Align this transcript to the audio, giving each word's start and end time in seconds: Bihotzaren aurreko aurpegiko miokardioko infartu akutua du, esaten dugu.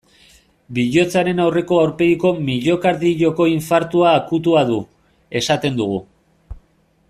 Bihotzaren 0.77 1.41
aurreko 1.43 1.77
aurpegiko 1.81 2.31
miokardioko 2.47 3.47
infartu 3.57 4.03
akutua 4.15 4.65
du, 4.71 4.81
esaten 5.43 5.81
dugu. 5.83 6.05